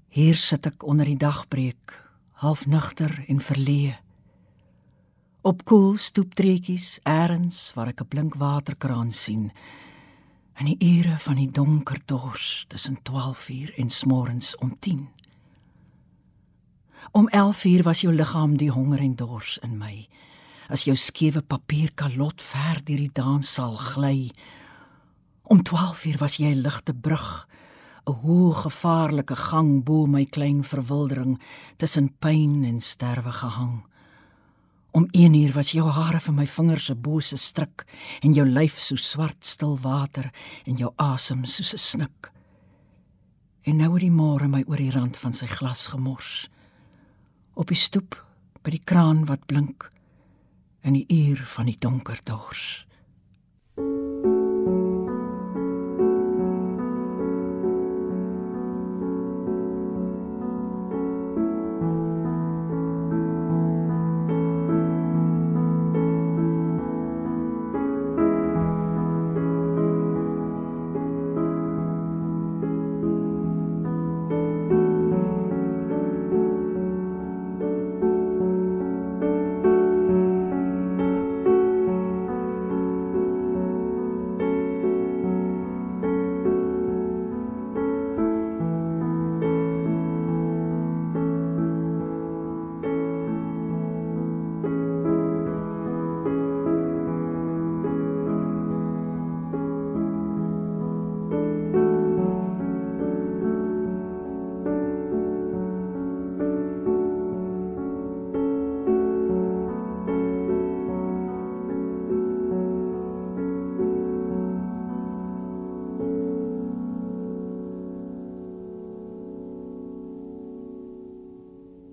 Hier 0.08 0.36
sit 0.36 0.66
ek 0.68 0.84
onder 0.86 1.08
die 1.10 1.18
dagbreek, 1.18 1.94
half 2.38 2.62
nugter 2.70 3.10
en 3.26 3.40
verleë. 3.42 3.96
Op 5.42 5.64
koel 5.66 5.96
stoeptreetjies 5.98 7.00
eers 7.02 7.72
waar 7.74 7.90
ek 7.90 8.04
'n 8.04 8.08
blink 8.14 8.38
waterkraan 8.38 9.10
sien. 9.12 9.50
In 10.60 10.70
die 10.70 10.78
ure 10.78 11.18
van 11.18 11.36
die 11.36 11.50
donker 11.50 11.98
dors 12.06 12.64
tussen 12.68 13.02
12uur 13.02 13.74
en 13.76 13.90
smorens 13.90 14.56
om 14.56 14.78
10. 14.78 15.08
Om 17.10 17.28
11uur 17.28 17.82
was 17.82 18.00
jou 18.00 18.14
liggaam 18.14 18.56
die 18.56 18.70
honger 18.70 19.00
en 19.00 19.16
dors 19.16 19.58
in 19.58 19.78
my. 19.78 20.08
As 20.68 20.84
jou 20.84 20.96
skewe 20.96 21.42
papierkalot 21.42 22.42
ver 22.42 22.84
deur 22.84 22.98
die 22.98 23.12
danssaal 23.12 23.76
gly, 23.76 24.30
Om 25.52 25.60
12uur 25.68 26.16
was 26.18 26.36
jy 26.36 26.48
'n 26.54 26.64
ligte 26.64 26.94
brug, 26.94 27.48
'n 28.08 28.12
hoë 28.24 28.54
gevaarlike 28.64 29.36
gang 29.36 29.84
bo 29.84 30.06
my 30.06 30.24
klein 30.24 30.64
verwildering 30.64 31.42
tussen 31.76 32.14
pyn 32.18 32.64
en 32.64 32.80
sterwe 32.80 33.32
gehang. 33.32 33.84
Om 34.90 35.08
1uur 35.12 35.52
was 35.52 35.72
jou 35.72 35.88
hare 35.88 36.20
vir 36.20 36.34
my 36.34 36.46
vingers 36.46 36.90
'n 36.90 37.00
bose 37.00 37.36
stryk 37.36 37.84
en 38.22 38.32
jou 38.32 38.46
lyf 38.46 38.78
so 38.78 38.96
swart 38.96 39.44
stil 39.44 39.78
water 39.78 40.30
en 40.64 40.76
jou 40.76 40.92
asem 40.96 41.44
soos 41.44 41.74
'n 41.74 41.78
snik. 41.78 42.32
En 43.62 43.76
nou 43.76 43.92
het 43.92 44.00
die 44.00 44.10
môre 44.10 44.48
my 44.48 44.64
oor 44.66 44.76
die 44.76 44.90
rand 44.90 45.16
van 45.16 45.34
sy 45.34 45.46
glas 45.46 45.86
gemors. 45.86 46.48
Op 47.54 47.66
die 47.66 47.76
stoep 47.76 48.26
by 48.62 48.70
die 48.70 48.84
kraan 48.84 49.24
wat 49.26 49.46
blink 49.46 49.92
in 50.82 50.92
die 50.92 51.06
uur 51.08 51.44
van 51.46 51.66
die 51.66 51.78
donker 51.78 52.20
dors. 52.24 52.86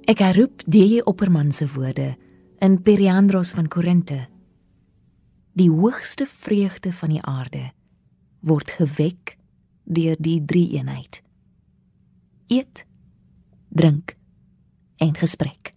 Ek 0.10 0.24
herroep 0.26 0.64
DJ 0.66 1.04
Opperman 1.06 1.52
se 1.54 1.68
woorde 1.70 2.16
in 2.66 2.82
Periandros 2.82 3.52
van 3.54 3.68
Korinte. 3.68 4.28
die 5.54 5.70
hoogste 5.70 6.26
vreugde 6.26 6.94
van 6.94 7.10
die 7.10 7.22
aarde, 7.22 7.72
word 8.40 8.72
gewek 8.72 9.36
deur 9.84 10.16
die 10.18 10.40
drie 10.46 10.70
eenheid. 10.78 11.22
Eet, 12.48 12.86
drink 13.70 14.16
en 14.98 15.14
gesprek. 15.14 15.74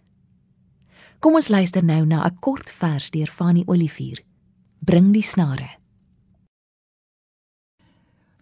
Kom 1.19 1.35
ons 1.35 1.51
luister 1.53 1.83
nou 1.83 2.05
na 2.05 2.25
'n 2.25 2.39
kort 2.39 2.71
vers 2.71 3.11
deur 3.11 3.27
Fanny 3.27 3.63
Olivier. 3.67 4.23
Bring 4.79 5.13
die 5.13 5.21
snare. 5.21 5.82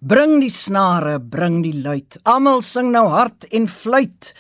Bring 0.02 0.40
die 0.42 0.50
snare, 0.50 1.20
bring 1.20 1.60
die 1.62 1.76
luit. 1.78 2.16
Almal 2.26 2.64
sing 2.66 2.88
nou 2.90 3.04
hard 3.14 3.46
en 3.54 3.68
fluit. 3.70 4.32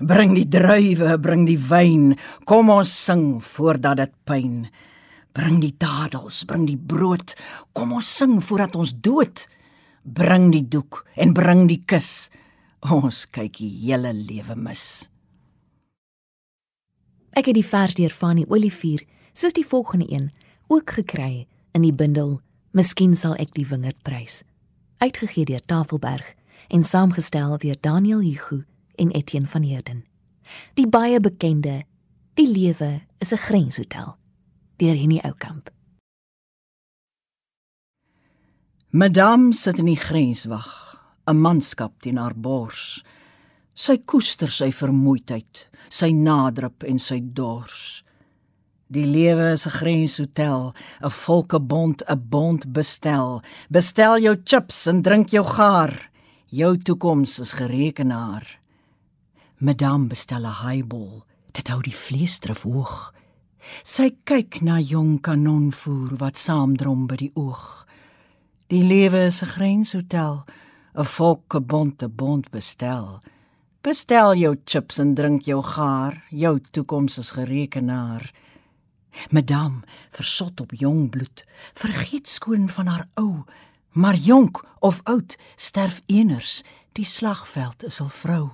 Bring 0.00 0.32
die 0.32 0.46
druiwe, 0.48 1.18
bring 1.20 1.44
die 1.44 1.58
wyn. 1.60 2.14
Kom 2.48 2.72
ons 2.72 2.88
sing 2.88 3.42
voordat 3.44 4.00
dit 4.00 4.14
pyn. 4.24 4.54
Bring 5.36 5.60
die 5.60 5.74
dadels, 5.76 6.40
bring 6.48 6.64
die 6.64 6.80
brood. 6.80 7.36
Kom 7.76 7.92
ons 7.98 8.08
sing 8.08 8.38
voordat 8.40 8.80
ons 8.80 8.96
dood. 8.96 9.44
Bring 10.08 10.48
die 10.56 10.64
doek 10.64 11.04
en 11.20 11.36
bring 11.36 11.66
die 11.68 11.82
kus. 11.84 12.30
Ons 12.88 13.26
kyk 13.28 13.60
die 13.60 13.74
hele 13.84 14.16
lewe 14.16 14.56
mis. 14.56 15.04
Ek 17.36 17.52
het 17.52 17.60
die 17.60 17.70
vers 17.76 17.92
deur 18.00 18.08
Fanny 18.08 18.48
Olivier, 18.48 19.04
soos 19.36 19.52
die 19.52 19.68
volgende 19.68 20.08
een, 20.08 20.30
ook 20.72 20.96
gekry 20.96 21.44
in 21.76 21.84
die 21.84 21.92
bundel 21.92 22.38
Miskien 22.72 23.16
sal 23.18 23.34
ek 23.42 23.52
die 23.56 23.66
wingerd 23.66 23.98
prys 24.06 24.46
uitgegee 25.00 25.44
deur 25.44 25.60
Tafelberg 25.60 26.34
en 26.68 26.84
saamgestel 26.84 27.58
deur 27.58 27.76
Daniel 27.80 28.20
Hugo 28.20 28.62
en 28.94 29.10
Etienne 29.10 29.48
van 29.48 29.62
Heerden. 29.62 30.04
Die 30.74 30.88
baie 30.88 31.20
bekende 31.20 31.82
Die 32.34 32.48
lewe 32.48 33.00
is 33.18 33.32
'n 33.32 33.36
grenshotel 33.36 34.16
deur 34.76 34.96
Henny 34.96 35.18
Oukamp. 35.22 35.70
Madame 38.90 39.52
sit 39.52 39.78
in 39.78 39.84
die 39.84 39.96
grenswag, 39.96 40.96
'n 41.26 41.36
manskap 41.36 42.00
teen 42.00 42.16
haar 42.16 42.34
bors. 42.34 43.04
Sy 43.74 43.98
koester 43.98 44.50
sy 44.50 44.72
vermoeidheid, 44.72 45.68
sy 45.88 46.10
nadrup 46.10 46.82
en 46.82 46.98
sy 46.98 47.20
dors. 47.22 48.04
Die 48.90 49.06
lewe 49.06 49.52
is 49.52 49.66
'n 49.66 49.70
grenshotel, 49.70 50.74
'n 51.00 51.10
volkebond, 51.10 52.02
'n 52.08 52.26
bond 52.28 52.72
bestel. 52.72 53.42
Bestel 53.68 54.18
jou 54.18 54.36
chips 54.44 54.86
en 54.86 55.02
drink 55.02 55.28
jou 55.28 55.44
gaar. 55.44 56.10
Jou 56.48 56.76
toekoms 56.76 57.38
is 57.38 57.52
gerekenaar. 57.52 58.58
Madame 59.58 60.06
bestel 60.06 60.44
'n 60.44 60.66
highball. 60.66 61.24
Dit 61.52 61.68
hou 61.68 61.80
die 61.82 61.94
vleesdrif 61.94 62.62
hoog. 62.62 63.14
Sy 63.84 64.16
kyk 64.24 64.60
na 64.60 64.80
jong 64.80 65.20
kanonvoer 65.20 66.16
wat 66.18 66.36
saamdrom 66.36 67.06
by 67.06 67.16
die 67.16 67.32
oog. 67.34 67.86
Die 68.66 68.82
lewe 68.82 69.26
is 69.26 69.42
'n 69.42 69.46
grenshotel, 69.46 70.44
'n 70.96 71.04
volkebond, 71.04 72.02
'n 72.02 72.16
bond 72.16 72.50
bestel. 72.50 73.20
Bestel 73.82 74.34
jou 74.34 74.56
chips 74.64 74.98
en 74.98 75.14
drink 75.14 75.42
jou 75.42 75.62
gaar. 75.62 76.24
Jou 76.30 76.58
toekoms 76.72 77.18
is 77.18 77.30
gerekenaar. 77.30 78.32
Madame, 79.30 79.80
versot 80.10 80.60
op 80.60 80.72
jong 80.74 81.10
bloed, 81.10 81.44
vergeet 81.74 82.28
skoon 82.28 82.68
van 82.68 82.86
haar 82.86 83.06
ou, 83.14 83.44
maar 83.90 84.14
jonk 84.14 84.64
of 84.78 85.00
oud 85.02 85.36
sterf 85.56 86.00
eners, 86.06 86.62
die 86.92 87.04
slagveld 87.04 87.84
is 87.84 88.00
al 88.00 88.08
vrou. 88.08 88.50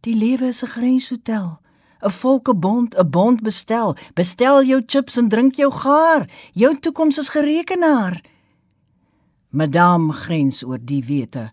Die 0.00 0.14
lewe 0.14 0.46
is 0.46 0.62
'n 0.62 0.66
grenshotel, 0.66 1.60
'n 2.02 2.10
volkebond, 2.10 2.94
'n 2.96 3.10
bond 3.10 3.42
bestel. 3.42 3.96
Bestel 4.14 4.64
jou 4.64 4.82
chips 4.86 5.16
en 5.16 5.28
drink 5.28 5.54
jou 5.54 5.72
gaar, 5.72 6.28
jou 6.52 6.78
toekoms 6.78 7.18
is 7.18 7.28
gerekenaar. 7.28 8.22
Madame 9.48 10.12
grens 10.12 10.62
oor 10.64 10.78
die 10.80 11.04
wete. 11.04 11.50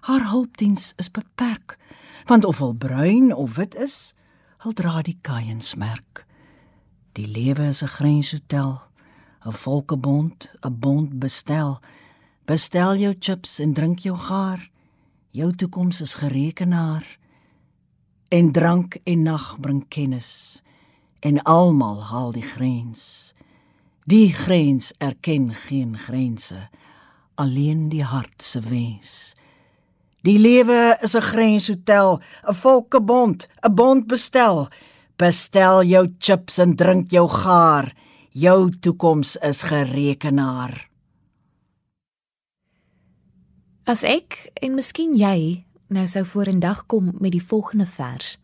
Haar 0.00 0.28
hulpdiens 0.28 0.92
is 0.96 1.10
beperk, 1.10 1.78
want 2.26 2.44
of 2.44 2.60
al 2.60 2.74
bruin 2.74 3.34
of 3.34 3.56
wit 3.56 3.74
is, 3.74 4.14
hul 4.58 4.72
dra 4.72 5.02
die 5.02 5.18
kaiensmerk. 5.20 6.25
Die 7.16 7.28
lewe 7.28 7.68
is 7.72 7.82
'n 7.82 7.88
grenshotel, 7.88 8.82
'n 9.46 9.52
volkebond, 9.52 10.52
'n 10.60 10.78
bond 10.78 11.18
bestel. 11.18 11.80
Bestel 12.44 12.96
jou 12.96 13.14
chips 13.18 13.58
en 13.58 13.72
drink 13.72 13.98
jou 13.98 14.16
gaar. 14.16 14.70
Jou 15.30 15.54
toekoms 15.54 16.00
is 16.00 16.14
gerekenaar. 16.14 17.18
En 18.28 18.52
drank 18.52 18.98
en 19.04 19.22
nag 19.22 19.60
bring 19.60 19.88
kennis. 19.88 20.62
En 21.20 21.42
almal 21.42 22.02
haal 22.02 22.32
die 22.32 22.42
grens. 22.42 23.34
Die 24.04 24.32
grens 24.32 24.92
erken 24.98 25.54
geen 25.54 25.98
grense, 25.98 26.68
alleen 27.34 27.88
die 27.88 28.04
hart 28.04 28.42
se 28.42 28.60
wens. 28.60 29.34
Die 30.20 30.38
lewe 30.38 30.98
is 31.00 31.14
'n 31.14 31.20
grenshotel, 31.20 32.20
'n 32.48 32.54
volkebond, 32.54 33.48
'n 33.62 33.74
bond 33.74 34.06
bestel. 34.06 34.68
Bestel 35.16 35.80
jou 35.88 36.02
chips 36.20 36.58
en 36.60 36.74
drink 36.76 37.08
jou 37.10 37.24
gaar. 37.32 37.94
Jou 38.36 38.68
toekoms 38.70 39.36
is 39.40 39.62
gerekenaar. 39.64 40.90
As 43.88 44.02
ek 44.04 44.50
en 44.60 44.74
miskien 44.76 45.14
jy 45.16 45.64
nou 45.88 46.04
sou 46.10 46.24
vorendag 46.26 46.82
kom 46.90 47.14
met 47.16 47.32
die 47.32 47.40
volgende 47.40 47.86
vers, 47.88 48.34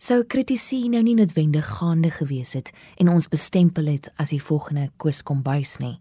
sou 0.00 0.22
kritisie 0.24 0.86
nou 0.88 1.02
nie 1.04 1.16
noodwendig 1.18 1.66
gaande 1.76 2.12
gewees 2.14 2.54
het 2.56 2.70
en 2.96 3.10
ons 3.12 3.28
bestempel 3.28 3.90
het 3.90 4.08
as 4.16 4.32
die 4.32 4.40
volgende 4.40 4.88
Koos 4.96 5.20
Kombuis 5.20 5.76
nie. 5.82 5.98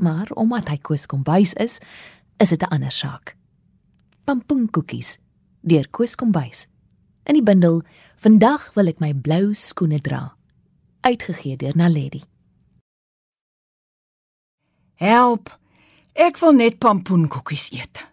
Maar 0.00 0.32
omdat 0.32 0.70
hy 0.72 0.78
Koos 0.80 1.04
Kombuis 1.10 1.52
is, 1.60 1.80
is 2.40 2.48
dit 2.48 2.62
'n 2.62 2.72
ander 2.72 2.92
saak. 2.92 3.36
Pampoenkoekies 4.24 5.18
deur 5.60 5.88
Koos 5.90 6.14
Kombuis 6.14 6.68
in 7.24 7.38
die 7.38 7.44
bundel 7.44 7.82
Vandag 8.24 8.70
wil 8.76 8.88
ek 8.88 9.02
my 9.02 9.12
blou 9.12 9.52
skoene 9.58 10.00
dra 10.00 10.22
uitgegee 11.04 11.58
deur 11.60 11.76
Naledi. 11.76 12.22
Help 14.96 15.52
ek 16.14 16.38
wil 16.40 16.56
net 16.56 16.80
pampoenkoekies 16.80 17.68
eet 17.76 18.06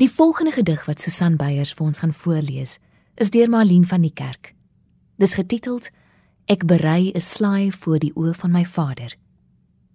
Die 0.00 0.10
volgende 0.10 0.52
gedig 0.52 0.84
wat 0.84 1.00
Susan 1.00 1.34
Beyers 1.36 1.74
vir 1.76 1.86
ons 1.86 1.98
gaan 2.00 2.12
voorlees, 2.16 2.78
is 3.20 3.28
deur 3.30 3.50
Marlene 3.52 3.84
van 3.84 4.00
die 4.00 4.12
Kerk. 4.16 4.54
Dis 5.20 5.34
getiteld 5.36 5.90
Ek 6.48 6.64
berei 6.64 7.12
'n 7.12 7.20
slaai 7.20 7.70
voor 7.72 7.98
die 7.98 8.12
oë 8.16 8.32
van 8.34 8.50
my 8.50 8.64
Vader. 8.64 9.16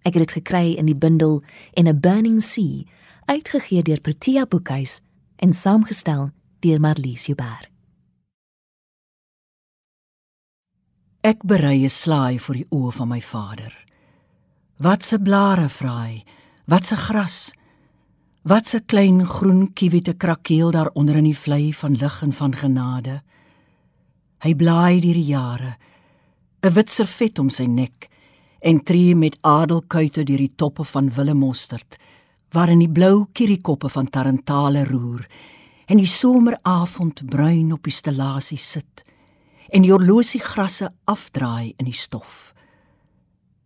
Ek 0.06 0.14
het 0.14 0.28
dit 0.28 0.32
gekry 0.32 0.78
in 0.78 0.86
die 0.86 0.96
bundel 0.96 1.44
In 1.74 1.88
a 1.88 1.94
Burning 1.94 2.44
Sea, 2.44 2.84
uitgegee 3.26 3.82
deur 3.82 4.02
Protea 4.02 4.46
Boekhuis 4.46 5.02
en 5.36 5.54
saamgestel 5.54 6.32
deur 6.60 6.80
Marlies 6.80 7.26
Joubert. 7.26 7.70
Ek 11.22 11.44
berei 11.44 11.84
'n 11.84 11.90
slaai 11.90 12.40
voor 12.40 12.56
die 12.56 12.68
oë 12.70 12.92
van 12.92 13.08
my 13.08 13.22
Vader. 13.22 13.86
Wat 14.78 15.04
se 15.04 15.20
blare 15.20 15.70
vraai, 15.70 16.24
wat 16.66 16.86
se 16.86 16.96
gras, 16.96 17.54
Wat 18.46 18.74
'n 18.74 18.86
klein 18.86 19.26
groen 19.26 19.74
kiewiete 19.74 20.14
krakeel 20.14 20.72
daar 20.72 20.90
onder 20.94 21.16
in 21.16 21.24
die 21.24 21.38
vlei 21.38 21.74
van 21.74 21.96
lig 21.96 22.22
en 22.22 22.34
van 22.34 22.56
genade. 22.56 23.24
Hy 24.38 24.56
blaai 24.56 25.00
deur 25.00 25.14
die 25.14 25.32
jare, 25.34 25.78
'n 26.62 26.74
wit 26.74 26.90
servet 26.90 27.40
om 27.40 27.50
sy 27.50 27.66
nek 27.66 28.10
en 28.60 28.84
tree 28.84 29.16
met 29.16 29.38
adelkuite 29.42 30.24
deur 30.24 30.38
die 30.38 30.56
toppe 30.56 30.84
van 30.84 31.10
willemosterd, 31.10 31.98
waarin 32.52 32.80
die 32.80 32.90
blou 32.90 33.26
kierikoppe 33.34 33.90
van 33.90 34.10
tarantale 34.10 34.86
roer 34.86 35.28
en 35.88 35.98
die 35.98 36.08
someravond 36.08 37.26
bruin 37.26 37.74
op 37.74 37.84
die 37.84 37.94
stellasie 37.94 38.58
sit 38.58 39.04
en 39.70 39.82
die 39.82 39.92
horlosie 39.92 40.42
grasse 40.42 40.92
afdraai 41.04 41.74
in 41.78 41.86
die 41.86 41.94
stof. 41.94 42.54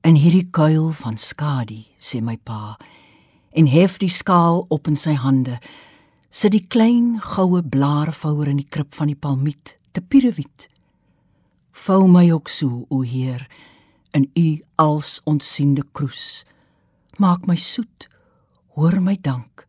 In 0.03 0.15
hierdie 0.15 0.47
kuil 0.51 0.89
van 0.91 1.17
skadu, 1.17 1.83
sê 1.99 2.21
my 2.21 2.37
pa, 2.37 2.77
en 3.51 3.67
hef 3.67 3.97
die 3.97 4.12
skaal 4.12 4.65
op 4.69 4.88
in 4.88 4.97
sy 4.99 5.15
hande, 5.17 5.59
sit 6.29 6.53
die 6.53 6.65
klein 6.67 7.17
goue 7.21 7.63
blaarvouer 7.63 8.51
in 8.51 8.62
die 8.62 8.69
krib 8.69 8.93
van 8.97 9.09
die 9.09 9.17
palmiet, 9.17 9.77
te 9.91 10.01
pirewiet. 10.01 10.67
Vou 11.71 12.05
my 12.07 12.27
ook 12.31 12.49
so, 12.49 12.85
o 12.89 13.01
Heer, 13.01 13.47
in 14.13 14.29
u 14.33 14.59
als 14.75 15.21
ontsiende 15.23 15.85
kroes. 15.91 16.43
Maak 17.17 17.47
my 17.47 17.55
soet, 17.55 18.07
hoor 18.75 18.99
my 19.01 19.17
dank. 19.21 19.65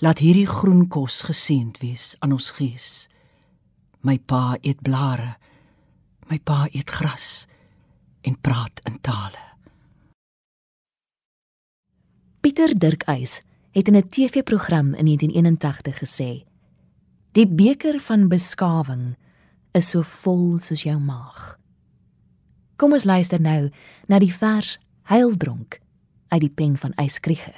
Laat 0.00 0.22
hierdie 0.24 0.48
groen 0.48 0.86
kos 0.88 1.20
geseënd 1.28 1.80
wees 1.82 2.14
aan 2.24 2.32
ons 2.32 2.50
gees. 2.56 2.88
My 4.00 4.16
pa 4.18 4.56
eet 4.64 4.80
blare, 4.80 5.36
my 6.32 6.40
pa 6.40 6.64
eet 6.72 6.90
gras 6.90 7.46
en 8.24 8.40
praat 8.40 8.80
in 8.88 9.00
tale. 9.04 9.49
Pieter 12.40 12.72
Dirk 12.78 13.02
Eis 13.02 13.42
het 13.70 13.88
in 13.88 13.96
'n 13.96 14.08
TV-program 14.08 14.94
in 14.94 15.04
1981 15.04 15.98
gesê: 15.98 16.44
"Die 17.32 17.48
beker 17.48 18.00
van 18.00 18.28
beskawing 18.28 19.16
is 19.70 19.88
so 19.88 20.02
vol 20.02 20.58
soos 20.58 20.82
jou 20.82 20.98
maag." 20.98 21.58
Kom 22.76 22.92
ons 22.92 23.04
luister 23.04 23.40
nou 23.40 23.70
na 24.06 24.18
die 24.18 24.34
vers 24.34 24.78
Heildronk 25.02 25.80
uit 26.28 26.40
die 26.40 26.50
pen 26.50 26.76
van 26.76 26.94
Eyskriege. 26.94 27.52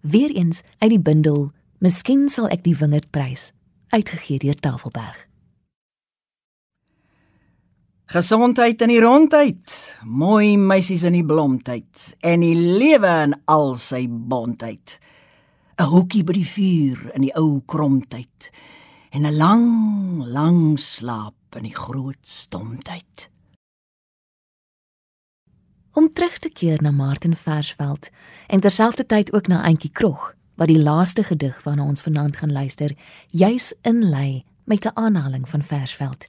Weereens 0.00 0.62
uit 0.78 0.90
die 0.90 1.00
bundel 1.00 1.52
Miskien 1.78 2.28
sal 2.28 2.48
ek 2.48 2.62
die 2.62 2.76
wingerd 2.76 3.10
prys, 3.10 3.52
uitgegee 3.88 4.38
deur 4.38 4.54
Tafelberg. 4.54 5.31
Gesondheid 8.12 8.82
in 8.84 8.90
die 8.92 9.00
rondheid, 9.00 9.72
mooi 10.04 10.58
meisies 10.60 11.00
in 11.08 11.14
die 11.16 11.24
blomtyd 11.24 12.10
en 12.20 12.42
die 12.44 12.52
lewe 12.52 13.12
in 13.24 13.32
al 13.48 13.70
sy 13.80 14.02
bontheid. 14.04 14.98
'n 15.80 15.88
Hoekie 15.88 16.20
by 16.20 16.34
die 16.36 16.44
vuur 16.44 17.06
in 17.16 17.24
die 17.24 17.32
ou 17.40 17.62
kromtyd 17.64 18.50
en 19.16 19.24
'n 19.24 19.32
lang, 19.38 19.70
lang 20.28 20.76
slaap 20.76 21.56
in 21.56 21.64
die 21.64 21.74
groot 21.74 22.20
stomtyd. 22.20 23.30
Om 25.96 26.12
terug 26.12 26.36
te 26.38 26.50
keer 26.50 26.82
na 26.82 26.90
Martin 26.90 27.36
Versveld 27.36 28.10
en 28.48 28.60
terselfdertyd 28.60 29.32
ook 29.32 29.48
na 29.48 29.64
Auntie 29.64 29.90
Krog, 29.90 30.34
wat 30.56 30.68
die 30.68 30.82
laaste 30.82 31.24
gedig 31.24 31.64
waarna 31.64 31.84
ons 31.84 32.02
vanaand 32.02 32.36
gaan 32.36 32.52
luister, 32.52 32.92
juis 33.28 33.72
inlei 33.82 34.44
met 34.64 34.84
'n 34.84 34.96
aanhaling 34.96 35.48
van 35.48 35.62
Versveld 35.62 36.28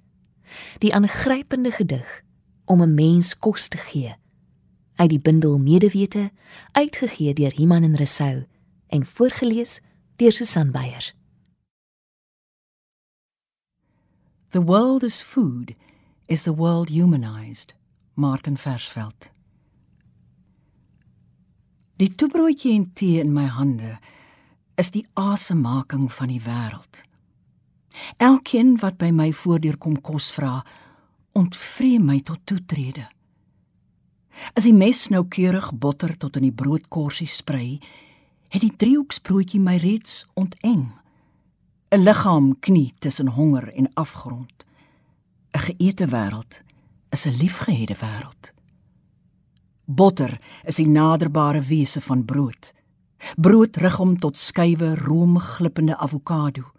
die 0.77 0.93
aangrypende 0.93 1.71
gedig 1.71 2.23
om 2.65 2.81
'n 2.81 2.93
mens 2.93 3.37
kos 3.39 3.67
te 3.67 3.77
gee 3.77 4.15
uit 4.95 5.09
die 5.09 5.19
bundel 5.19 5.59
medewete 5.59 6.31
uitgegee 6.71 7.33
deur 7.33 7.53
Iman 7.59 7.83
en 7.83 7.95
Resou 7.95 8.45
en 8.87 9.05
voorgeles 9.05 9.79
deur 10.15 10.31
Susan 10.31 10.71
Beyer. 10.71 11.13
The 14.49 14.63
world 14.63 15.03
is 15.03 15.21
food 15.21 15.73
is 16.25 16.43
the 16.43 16.55
world 16.55 16.89
humanized 16.89 17.73
Martin 18.13 18.57
Versveld. 18.57 19.31
Die 21.95 22.15
toebroodjie 22.15 22.73
en 22.73 22.93
tee 22.93 23.19
in 23.19 23.33
my 23.33 23.45
hande 23.45 23.97
is 24.75 24.91
die 24.91 25.07
asemaking 25.13 26.11
van 26.13 26.27
die 26.27 26.41
wêreld 26.41 27.01
Elkeen 28.17 28.77
wat 28.81 28.97
by 28.97 29.11
my 29.11 29.31
voordeur 29.33 29.77
kom 29.77 29.99
kos 30.01 30.31
vra, 30.31 30.63
ontvreem 31.33 32.05
my 32.05 32.19
tot 32.21 32.41
toetrede. 32.45 33.07
As 34.57 34.65
die 34.65 34.73
mes 34.73 35.07
noukeurig 35.13 35.71
botter 35.77 36.17
tot 36.17 36.37
in 36.39 36.47
die 36.47 36.55
broodkorsie 36.55 37.29
sprei, 37.29 37.79
het 38.53 38.61
die 38.61 38.73
driehoeksbroodjie 38.77 39.61
my 39.61 39.77
reeds 39.81 40.25
onteng. 40.33 40.91
'n 41.93 42.03
Liggaam 42.03 42.53
knie 42.59 42.93
tussen 42.99 43.27
honger 43.27 43.73
en 43.73 43.93
afgrond. 43.93 44.65
'n 45.53 45.59
Geëte 45.59 46.07
wêreld 46.09 46.61
is 47.11 47.25
'n 47.25 47.37
liefgehede 47.37 47.95
wêreld. 47.95 48.53
Botter 49.85 50.39
is 50.63 50.75
die 50.75 50.87
naderbare 50.87 51.61
wese 51.61 52.01
van 52.01 52.25
brood. 52.25 52.73
Brood 53.35 53.77
rig 53.77 53.95
hom 53.95 54.19
tot 54.19 54.37
skywe 54.37 54.95
roomglippende 54.95 55.97
avokado. 55.97 56.71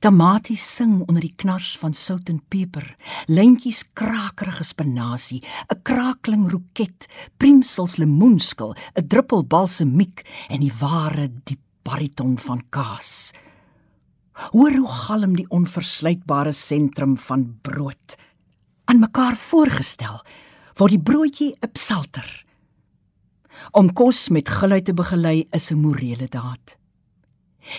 Tamaties 0.00 0.64
sing 0.76 1.02
onder 1.06 1.22
die 1.22 1.34
knars 1.36 1.76
van 1.78 1.94
sout 1.94 2.28
en 2.28 2.40
peper, 2.48 2.96
lyntjies 3.28 3.84
krakerige 3.92 4.64
spinasie, 4.64 5.42
'n 5.42 5.82
krakeling 5.82 6.50
roket, 6.50 7.08
primsels 7.36 7.96
lemoenskil, 7.96 8.74
'n 8.74 9.06
druppel 9.06 9.44
balsamiek 9.44 10.24
en 10.48 10.60
die 10.60 10.72
ware 10.80 11.28
diep 11.44 11.60
bariton 11.82 12.38
van 12.38 12.62
kaas. 12.70 13.32
Hoor 14.52 14.74
hoe 14.74 14.88
galm 14.88 15.36
die 15.36 15.48
onverslytbare 15.48 16.52
sentrum 16.52 17.16
van 17.16 17.58
brood 17.62 18.16
aan 18.84 19.00
mekaar 19.02 19.36
voorgestel 19.36 20.20
word 20.78 20.92
die 20.92 21.02
broodjie 21.02 21.56
'n 21.62 21.72
psalter. 21.72 22.44
Om 23.72 23.92
kos 23.92 24.28
met 24.28 24.48
gulheid 24.48 24.84
te 24.84 24.94
begelei 24.94 25.46
is 25.50 25.70
'n 25.70 25.80
morele 25.80 26.28
daad. 26.28 26.76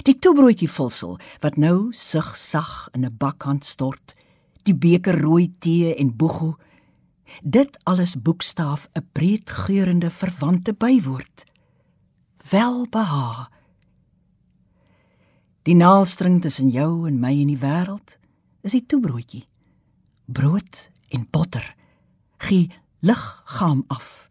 Die 0.04 0.16
toebroodjie 0.20 0.70
vulsel 0.70 1.18
wat 1.44 1.58
nou 1.58 1.92
sug 1.96 2.36
sag 2.38 2.90
in 2.94 3.06
'n 3.06 3.18
bakhand 3.18 3.66
stort, 3.66 4.16
die 4.64 4.76
beker 4.76 5.22
rooi 5.22 5.54
tee 5.60 5.96
en 5.96 6.16
boegoe. 6.16 6.56
Dit 7.44 7.78
alles 7.84 8.22
boekstaaf 8.22 8.88
'n 8.94 9.08
breed 9.12 9.50
geurende 9.50 10.10
verwante 10.10 10.74
bywoord. 10.74 11.46
Welbeha. 12.50 13.50
Die 15.64 15.76
naalstring 15.76 16.42
tussen 16.42 16.70
jou 16.70 17.08
en 17.08 17.20
my 17.20 17.32
in 17.32 17.48
die 17.48 17.60
wêreld 17.60 18.18
is 18.62 18.72
die 18.72 18.86
toebroodjie. 18.86 19.48
Brood 20.26 20.90
en 21.10 21.28
botter. 21.30 21.76
Gie 22.38 22.72
liggaam 23.00 23.84
af. 23.88 24.27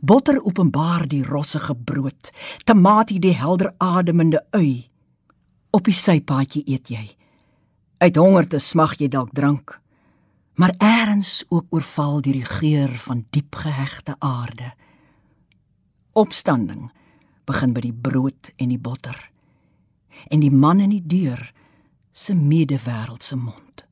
Botter 0.00 0.38
openbaar 0.42 1.06
die 1.08 1.24
rossige 1.24 1.74
brood, 1.74 2.30
tamatie 2.64 3.20
die 3.20 3.34
helder 3.36 3.72
ademende 3.78 4.42
ui. 4.56 4.88
Op 5.70 5.84
die 5.88 5.96
sypaadjie 5.96 6.62
eet 6.66 6.90
jy. 6.92 7.04
Uit 8.02 8.16
honger 8.16 8.48
te 8.48 8.58
smag 8.58 8.98
jy 9.00 9.08
dalk 9.08 9.32
drank, 9.34 9.78
maar 10.54 10.74
eers 10.78 11.42
ook 11.48 11.66
oorval 11.70 12.20
deur 12.20 12.38
die 12.40 12.48
geur 12.60 12.94
van 13.06 13.24
diep 13.30 13.54
gehegte 13.54 14.16
aarde. 14.18 14.72
Opstanding 16.12 16.90
begin 17.48 17.72
by 17.72 17.80
die 17.80 17.94
brood 17.94 18.52
en 18.58 18.68
die 18.68 18.80
botter 18.80 19.16
en 20.28 20.42
die 20.42 20.52
man 20.52 20.80
in 20.80 20.92
die 20.92 21.06
deur 21.06 21.40
se 22.12 22.34
medewêreldse 22.36 23.36
mond. 23.36 23.86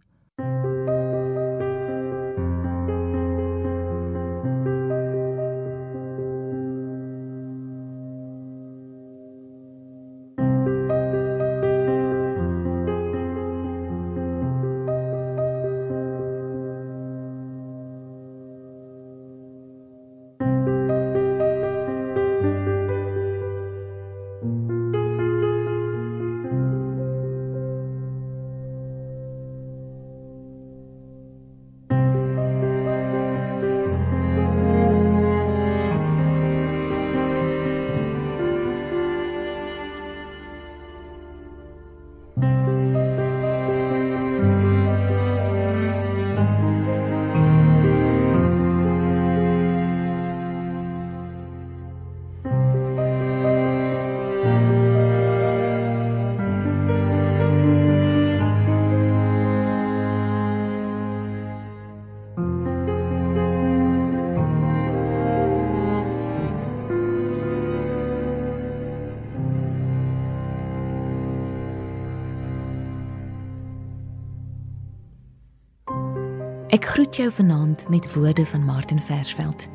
Ek 76.81 76.87
groet 76.87 77.17
jou 77.17 77.31
vanaand 77.31 77.89
met 77.89 78.15
woorde 78.15 78.47
van 78.47 78.63
Martin 78.65 79.03
Versveld. 79.05 79.67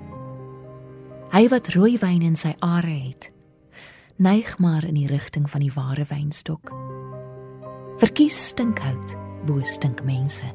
Hy 1.30 1.44
wat 1.52 1.68
rooi 1.76 2.00
wyn 2.02 2.24
in 2.26 2.34
sy 2.34 2.56
are 2.66 2.90
het, 2.90 3.28
neig 4.18 4.56
maar 4.58 4.82
in 4.90 4.98
die 4.98 5.06
rigting 5.06 5.46
van 5.46 5.62
die 5.62 5.70
ware 5.76 6.08
wynstok. 6.10 6.72
Verkies 8.02 8.40
stinkhout 8.48 9.14
bo 9.46 9.62
stinkmense. 9.62 10.50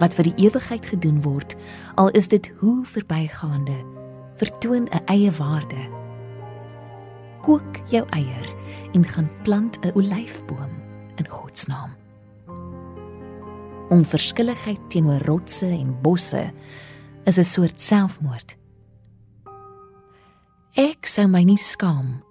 Wat 0.00 0.16
vir 0.16 0.30
die 0.30 0.48
ewigheid 0.48 0.88
gedoen 0.88 1.20
word, 1.20 1.52
al 2.00 2.08
is 2.16 2.32
dit 2.32 2.48
hoe 2.64 2.80
verbygaande, 2.88 3.76
vertoon 4.40 4.88
'n 4.88 5.04
eie 5.04 5.30
waarde. 5.36 5.84
Kook 7.44 7.84
jou 7.92 8.06
eier 8.08 8.52
en 8.96 9.04
gaan 9.04 9.30
plant 9.44 9.84
'n 9.84 9.92
olyfboom 9.92 10.72
in 11.20 11.28
God 11.28 11.58
se 11.58 11.68
naam 11.68 12.07
onverskilligheid 13.90 14.80
teenoor 14.90 15.22
rotse 15.26 15.66
en 15.66 15.96
bosse 16.02 16.52
is 17.24 17.38
'n 17.38 17.44
soort 17.44 17.80
selfmoord. 17.80 18.56
Ek 20.74 21.06
sou 21.06 21.26
my 21.26 21.42
nie 21.42 21.58
skaam 21.58 22.22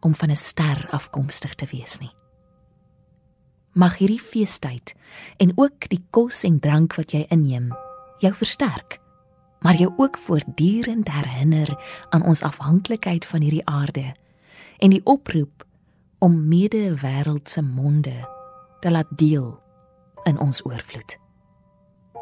om 0.00 0.14
van 0.14 0.30
'n 0.30 0.36
ster 0.36 0.88
afkomstig 0.90 1.54
te 1.54 1.66
wees 1.70 1.98
nie. 1.98 2.10
Mag 3.72 3.98
hierdie 3.98 4.20
feestyd 4.20 4.94
en 5.36 5.52
ook 5.54 5.88
die 5.88 6.04
kos 6.10 6.42
en 6.44 6.60
drank 6.60 6.94
wat 6.94 7.12
jy 7.12 7.26
inneem 7.28 7.72
jou 8.18 8.34
versterk, 8.34 9.00
maar 9.60 9.74
jou 9.74 9.92
ook 9.96 10.18
voortdurend 10.18 11.08
herinner 11.08 11.78
aan 12.10 12.22
ons 12.22 12.42
afhanklikheid 12.42 13.24
van 13.24 13.40
hierdie 13.40 13.66
aarde 13.66 14.14
en 14.78 14.90
die 14.90 15.04
oproep 15.04 15.66
om 16.18 16.48
mede-wêreldse 16.48 17.62
monde 17.62 18.28
te 18.80 18.90
laat 18.90 19.08
deel 19.10 19.61
in 20.24 20.38
ons 20.38 20.64
oorvloed. 20.64 21.16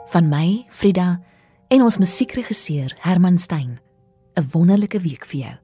Van 0.07 0.29
my, 0.29 0.65
Frida, 0.69 1.21
en 1.69 1.83
ons 1.83 1.99
musiekregisseur 1.99 2.97
Herman 3.01 3.39
Stein. 3.39 3.81
'n 4.35 4.49
Wonderlike 4.53 5.01
week 5.01 5.25
vir 5.25 5.41
jou. 5.41 5.57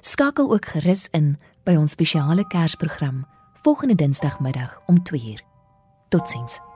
Skakel 0.00 0.52
ook 0.52 0.66
gerus 0.66 1.08
in 1.10 1.36
by 1.64 1.76
ons 1.76 1.92
spesiale 1.92 2.46
Kersprogram 2.46 3.26
volgende 3.62 3.94
Dinsdagmiddag 3.94 4.80
om 4.86 5.02
2uur. 5.02 5.40
Totsiens. 6.08 6.67